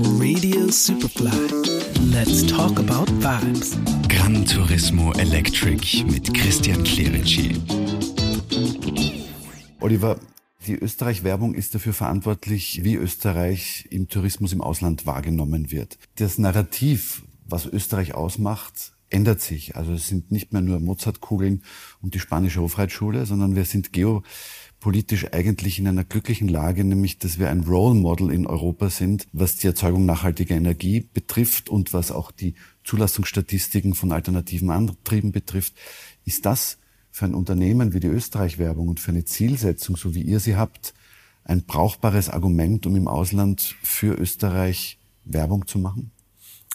[0.00, 1.32] Radio Superfly.
[2.12, 3.76] Let's talk about vibes.
[4.08, 7.60] Gran Turismo Electric mit Christian Clerici.
[9.80, 10.20] Oliver,
[10.68, 15.98] die Österreich-Werbung ist dafür verantwortlich, wie Österreich im Tourismus im Ausland wahrgenommen wird.
[16.14, 19.76] Das Narrativ, was Österreich ausmacht, ändert sich.
[19.76, 21.62] Also es sind nicht mehr nur Mozartkugeln
[22.02, 27.38] und die spanische Hofreitschule, sondern wir sind geopolitisch eigentlich in einer glücklichen Lage, nämlich dass
[27.38, 32.10] wir ein Role Model in Europa sind, was die Erzeugung nachhaltiger Energie betrifft und was
[32.10, 35.74] auch die Zulassungsstatistiken von alternativen Antrieben betrifft.
[36.24, 36.78] Ist das
[37.10, 40.94] für ein Unternehmen wie die Österreich-Werbung und für eine Zielsetzung, so wie ihr sie habt,
[41.44, 46.10] ein brauchbares Argument, um im Ausland für Österreich Werbung zu machen?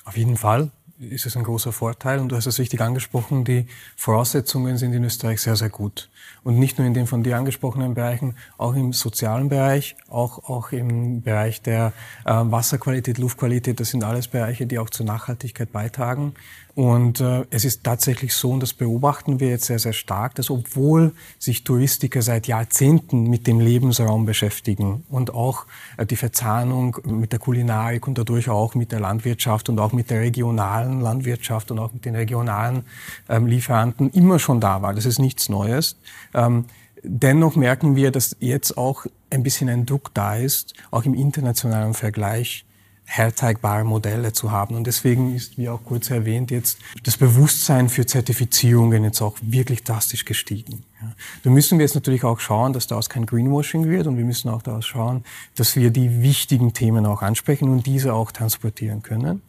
[0.04, 0.72] Auf jeden Fall
[1.10, 2.20] ist es ein großer Vorteil.
[2.20, 6.10] Und du hast es richtig angesprochen, die Voraussetzungen sind in Österreich sehr, sehr gut.
[6.44, 10.72] Und nicht nur in den von dir angesprochenen Bereichen, auch im sozialen Bereich, auch, auch
[10.72, 11.94] im Bereich der
[12.26, 13.80] äh, Wasserqualität, Luftqualität.
[13.80, 16.34] Das sind alles Bereiche, die auch zur Nachhaltigkeit beitragen.
[16.76, 20.50] Und äh, es ist tatsächlich so, und das beobachten wir jetzt sehr, sehr stark, dass
[20.50, 27.32] obwohl sich Touristiker seit Jahrzehnten mit dem Lebensraum beschäftigen und auch äh, die Verzahnung mit
[27.32, 31.78] der Kulinarik und dadurch auch mit der Landwirtschaft und auch mit der regionalen Landwirtschaft und
[31.78, 32.86] auch mit den regionalen
[33.30, 35.98] ähm, Lieferanten immer schon da war, das ist nichts Neues.
[36.34, 36.66] Ähm,
[37.04, 41.94] dennoch merken wir, dass jetzt auch ein bisschen ein Druck da ist, auch im internationalen
[41.94, 42.66] Vergleich
[43.06, 44.76] herzeigbare Modelle zu haben.
[44.76, 49.84] Und deswegen ist, wie auch kurz erwähnt, jetzt das Bewusstsein für Zertifizierungen jetzt auch wirklich
[49.84, 50.84] drastisch gestiegen.
[51.02, 51.12] Ja.
[51.44, 54.50] Da müssen wir jetzt natürlich auch schauen, dass daraus kein Greenwashing wird und wir müssen
[54.50, 55.24] auch daraus schauen,
[55.56, 59.42] dass wir die wichtigen Themen auch ansprechen und diese auch transportieren können.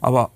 [0.00, 0.30] Aber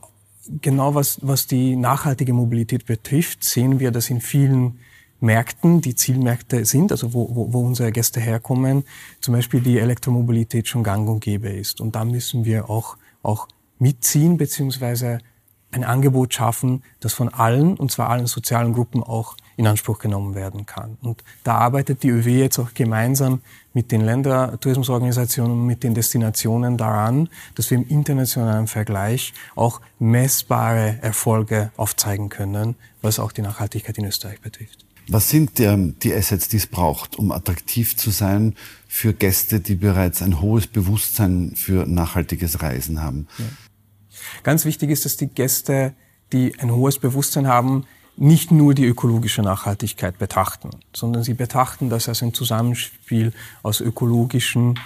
[0.60, 4.78] genau was, was die nachhaltige Mobilität betrifft, sehen wir, dass in vielen
[5.20, 8.84] Märkten, die Zielmärkte sind, also wo, wo, wo unsere Gäste herkommen,
[9.20, 11.80] zum Beispiel die Elektromobilität schon gang und gäbe ist.
[11.80, 13.48] Und da müssen wir auch, auch
[13.78, 15.18] mitziehen, beziehungsweise
[15.72, 20.34] ein Angebot schaffen, das von allen, und zwar allen sozialen Gruppen auch in Anspruch genommen
[20.34, 20.96] werden kann.
[21.02, 23.40] Und da arbeitet die ÖW jetzt auch gemeinsam
[23.72, 30.98] mit den Ländertourismusorganisationen und mit den Destinationen daran, dass wir im internationalen Vergleich auch messbare
[31.02, 34.84] Erfolge aufzeigen können, was auch die Nachhaltigkeit in Österreich betrifft.
[35.10, 38.54] Was sind die, die Assets, die es braucht, um attraktiv zu sein
[38.86, 43.26] für Gäste, die bereits ein hohes Bewusstsein für nachhaltiges Reisen haben?
[43.38, 43.44] Ja.
[44.44, 45.94] Ganz wichtig ist, dass die Gäste,
[46.32, 52.08] die ein hohes Bewusstsein haben, nicht nur die ökologische Nachhaltigkeit betrachten, sondern sie betrachten das
[52.08, 53.32] als ein Zusammenspiel
[53.64, 54.78] aus ökologischen,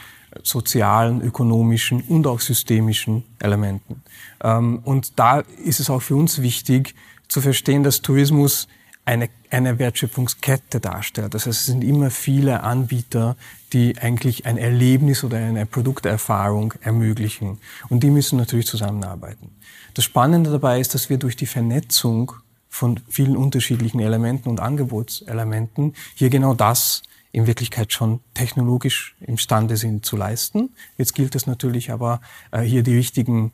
[0.43, 4.03] sozialen, ökonomischen und auch systemischen Elementen.
[4.43, 6.95] Ähm, und da ist es auch für uns wichtig
[7.29, 8.69] zu verstehen, dass Tourismus
[9.04, 11.34] eine, eine Wertschöpfungskette darstellt.
[11.34, 13.37] Das heißt, es sind immer viele Anbieter,
[13.72, 17.59] die eigentlich ein Erlebnis oder eine Produkterfahrung ermöglichen.
[17.88, 19.50] Und die müssen natürlich zusammenarbeiten.
[19.94, 22.32] Das Spannende dabei ist, dass wir durch die Vernetzung
[22.69, 30.06] von vielen unterschiedlichen Elementen und Angebotselementen hier genau das in Wirklichkeit schon technologisch imstande sind
[30.06, 30.70] zu leisten.
[30.97, 32.20] Jetzt gilt es natürlich aber,
[32.53, 33.53] äh, hier die richtigen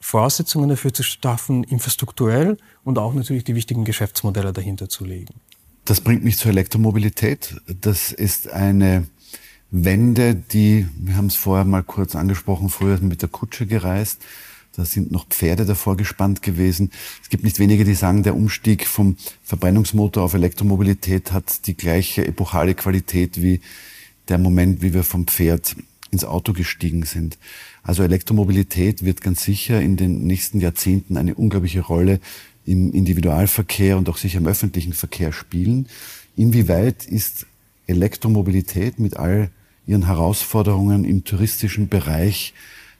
[0.00, 5.34] Voraussetzungen dafür zu schaffen, infrastrukturell und auch natürlich die wichtigen Geschäftsmodelle dahinter zu legen.
[5.84, 7.56] Das bringt mich zur Elektromobilität.
[7.80, 9.06] Das ist eine
[9.70, 14.22] Wende, die, wir haben es vorher mal kurz angesprochen, früher mit der Kutsche gereist.
[14.76, 16.90] Da sind noch Pferde davor gespannt gewesen.
[17.22, 22.26] Es gibt nicht wenige, die sagen, der Umstieg vom Verbrennungsmotor auf Elektromobilität hat die gleiche
[22.26, 23.60] epochale Qualität wie
[24.28, 25.76] der Moment, wie wir vom Pferd
[26.10, 27.38] ins Auto gestiegen sind.
[27.82, 32.20] Also Elektromobilität wird ganz sicher in den nächsten Jahrzehnten eine unglaubliche Rolle
[32.66, 35.86] im Individualverkehr und auch sicher im öffentlichen Verkehr spielen.
[36.36, 37.46] Inwieweit ist
[37.86, 39.50] Elektromobilität mit all
[39.86, 42.54] ihren Herausforderungen im touristischen Bereich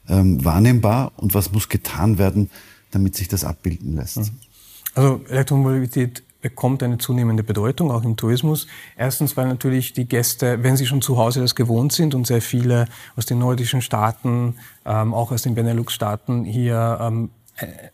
[0.09, 2.49] ähm, wahrnehmbar und was muss getan werden,
[2.91, 4.31] damit sich das abbilden lässt?
[4.93, 8.67] Also Elektromobilität bekommt eine zunehmende Bedeutung, auch im Tourismus.
[8.97, 12.41] Erstens, weil natürlich die Gäste, wenn sie schon zu Hause das gewohnt sind und sehr
[12.41, 17.29] viele aus den nordischen Staaten, ähm, auch aus den Benelux-Staaten hier ähm,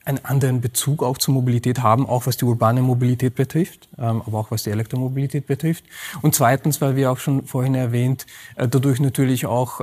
[0.05, 4.39] einen anderen Bezug auch zur Mobilität haben, auch was die urbane Mobilität betrifft, ähm, aber
[4.39, 5.83] auch was die Elektromobilität betrifft.
[6.21, 9.81] Und zweitens, weil wir auch schon vorhin erwähnt, äh, dadurch natürlich auch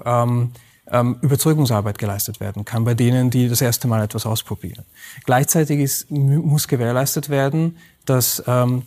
[0.90, 4.84] ähm, Überzeugungsarbeit geleistet werden kann bei denen, die das erste Mal etwas ausprobieren.
[5.24, 8.82] Gleichzeitig ist, muss gewährleistet werden, dass ähm,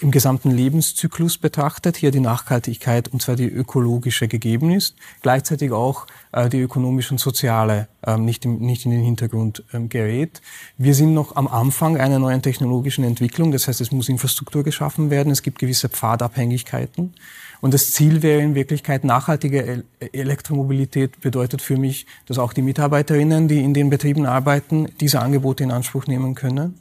[0.00, 6.06] im gesamten Lebenszyklus betrachtet, hier die Nachhaltigkeit und zwar die ökologische gegeben ist, gleichzeitig auch
[6.32, 10.40] äh, die ökonomische und soziale ähm, nicht, im, nicht in den Hintergrund ähm, gerät.
[10.78, 15.10] Wir sind noch am Anfang einer neuen technologischen Entwicklung, das heißt, es muss Infrastruktur geschaffen
[15.10, 17.14] werden, es gibt gewisse Pfadabhängigkeiten
[17.60, 23.48] und das Ziel wäre in Wirklichkeit nachhaltige Elektromobilität bedeutet für mich, dass auch die Mitarbeiterinnen,
[23.48, 26.80] die in den Betrieben arbeiten, diese Angebote in Anspruch nehmen können.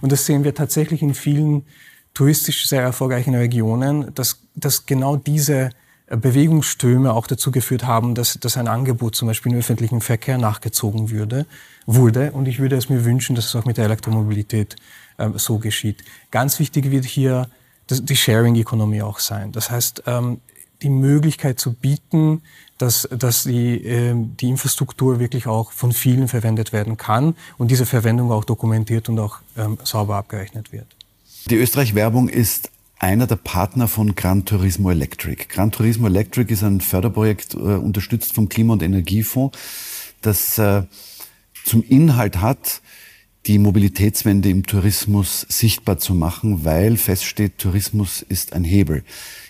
[0.00, 1.64] Und das sehen wir tatsächlich in vielen
[2.18, 5.70] touristisch sehr erfolgreichen Regionen, dass, dass genau diese
[6.08, 11.10] Bewegungsströme auch dazu geführt haben, dass, dass ein Angebot zum Beispiel im öffentlichen Verkehr nachgezogen
[11.10, 11.46] würde,
[11.86, 12.32] wurde.
[12.32, 14.74] Und ich würde es mir wünschen, dass es auch mit der Elektromobilität
[15.20, 16.02] ähm, so geschieht.
[16.32, 17.48] Ganz wichtig wird hier
[17.88, 19.52] die Sharing Economy auch sein.
[19.52, 20.40] Das heißt, ähm,
[20.82, 22.42] die Möglichkeit zu bieten,
[22.78, 27.86] dass, dass die, äh, die Infrastruktur wirklich auch von vielen verwendet werden kann und diese
[27.86, 30.97] Verwendung auch dokumentiert und auch ähm, sauber abgerechnet wird.
[31.46, 35.46] Die Österreich-Werbung ist einer der Partner von Gran Turismo Electric.
[35.48, 39.56] Gran Turismo Electric ist ein Förderprojekt, äh, unterstützt vom Klima- und Energiefonds,
[40.20, 40.82] das äh,
[41.64, 42.82] zum Inhalt hat,
[43.46, 49.04] die Mobilitätswende im Tourismus sichtbar zu machen, weil feststeht, Tourismus ist ein Hebel,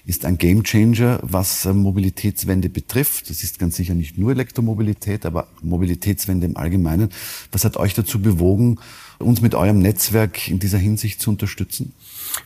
[0.06, 3.28] ist ein Gamechanger, was äh, Mobilitätswende betrifft.
[3.28, 7.10] Das ist ganz sicher nicht nur Elektromobilität, aber Mobilitätswende im Allgemeinen.
[7.50, 8.78] Was hat euch dazu bewogen,
[9.18, 11.92] uns mit eurem Netzwerk in dieser Hinsicht zu unterstützen?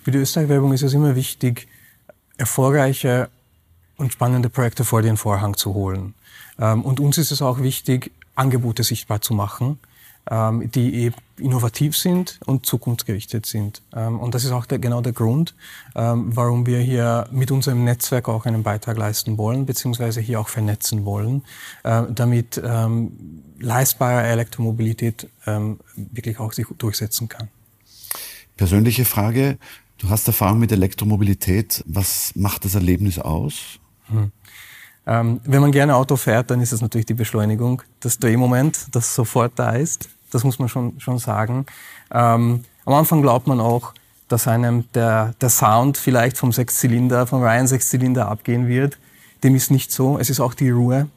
[0.04, 1.68] Für die Österreich-Werbung ist es immer wichtig,
[2.38, 3.28] erfolgreiche
[3.98, 6.14] und spannende Projekte vor den Vorhang zu holen.
[6.58, 9.78] Ähm, und uns ist es auch wichtig, Angebote sichtbar zu machen
[10.30, 13.82] ähm, die eben innovativ sind und zukunftsgerichtet sind.
[13.94, 15.54] Ähm, und das ist auch der, genau der Grund,
[15.94, 20.48] ähm, warum wir hier mit unserem Netzwerk auch einen Beitrag leisten wollen, beziehungsweise hier auch
[20.48, 21.42] vernetzen wollen,
[21.82, 27.48] äh, damit ähm, leistbare Elektromobilität ähm, wirklich auch sich durchsetzen kann.
[28.56, 29.58] Persönliche Frage.
[29.98, 31.82] Du hast Erfahrung mit Elektromobilität.
[31.86, 33.78] Was macht das Erlebnis aus?
[34.06, 34.32] Hm.
[35.06, 39.14] Ähm, wenn man gerne Auto fährt, dann ist es natürlich die Beschleunigung, das Drehmoment, das
[39.14, 40.08] sofort da ist.
[40.30, 41.66] Das muss man schon, schon sagen.
[42.12, 43.94] Ähm, am Anfang glaubt man auch,
[44.28, 48.98] dass einem der, der Sound vielleicht vom Sechszylinder, vom Ryan Sechszylinder abgehen wird.
[49.44, 50.18] Dem ist nicht so.
[50.18, 51.08] Es ist auch die Ruhe.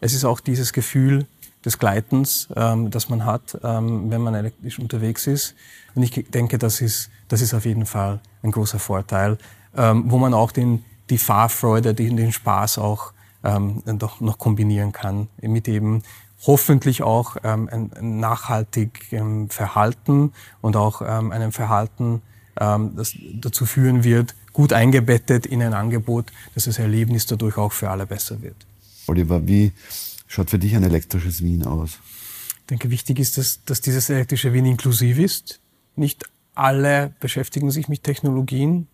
[0.00, 1.26] Es ist auch dieses Gefühl
[1.64, 5.54] des Gleitens, ähm, das man hat, ähm, wenn man elektrisch unterwegs ist.
[5.94, 9.38] Und ich denke, das ist, das ist auf jeden Fall ein großer Vorteil,
[9.74, 13.13] ähm, wo man auch den, die Fahrfreude, den, den Spaß auch
[13.44, 16.02] ähm, doch noch kombinieren kann mit eben
[16.46, 22.22] hoffentlich auch ähm, ein, nachhaltig ähm, Verhalten und auch ähm, einem Verhalten,
[22.60, 27.72] ähm, das dazu führen wird, gut eingebettet in ein Angebot, dass das Erlebnis dadurch auch
[27.72, 28.56] für alle besser wird.
[29.06, 29.72] Oliver, wie
[30.26, 31.98] schaut für dich ein elektrisches Wien aus?
[32.60, 35.60] Ich denke, wichtig ist, dass, dass dieses elektrische Wien inklusiv ist.
[35.96, 36.24] Nicht
[36.54, 38.88] alle beschäftigen sich mit Technologien.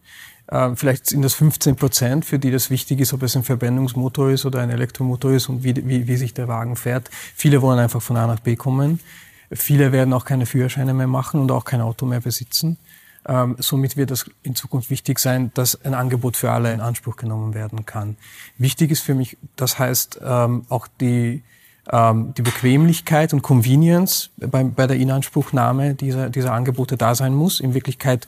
[0.51, 4.31] Ähm, vielleicht sind das 15 Prozent, für die das wichtig ist, ob es ein Verbrennungsmotor
[4.31, 7.09] ist oder ein Elektromotor ist und wie, wie, wie sich der Wagen fährt.
[7.13, 9.01] Viele wollen einfach von A nach B kommen.
[9.53, 12.79] Viele werden auch keine Führerscheine mehr machen und auch kein Auto mehr besitzen.
[13.27, 17.17] Ähm, somit wird es in Zukunft wichtig sein, dass ein Angebot für alle in Anspruch
[17.17, 18.17] genommen werden kann.
[18.59, 21.43] Wichtig ist für mich, das heißt ähm, auch die,
[21.93, 27.61] ähm, die Bequemlichkeit und Convenience bei, bei der Inanspruchnahme dieser, dieser Angebote da sein muss.
[27.61, 28.27] In Wirklichkeit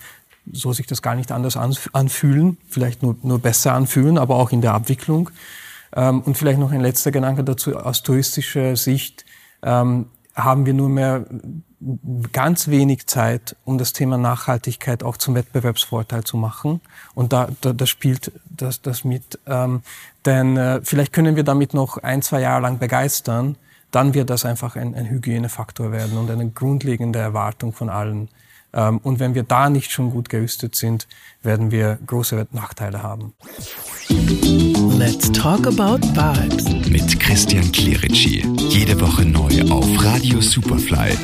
[0.50, 4.60] so sich das gar nicht anders anfühlen, vielleicht nur, nur besser anfühlen, aber auch in
[4.60, 5.30] der Abwicklung.
[5.94, 9.24] Ähm, und vielleicht noch ein letzter Gedanke dazu, aus touristischer Sicht
[9.62, 11.26] ähm, haben wir nur mehr
[12.32, 16.81] ganz wenig Zeit, um das Thema Nachhaltigkeit auch zum Wettbewerbsvorteil zu machen.
[17.14, 19.38] Und da, da, da spielt das, das mit.
[19.46, 19.82] Ähm,
[20.25, 23.56] denn äh, vielleicht können wir damit noch ein, zwei Jahre lang begeistern.
[23.90, 28.29] Dann wird das einfach ein, ein Hygienefaktor werden und eine grundlegende Erwartung von allen
[28.74, 31.06] ähm, und wenn wir da nicht schon gut gerüstet sind,
[31.43, 33.34] werden wir große Nachteile haben.
[34.98, 36.65] Let's talk about vibes.
[36.91, 38.46] Mit Christian Clerici.
[38.70, 41.17] Jede Woche neu auf Radio Superfly.